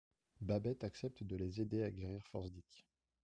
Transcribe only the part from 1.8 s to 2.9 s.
à guérir Forsdyke.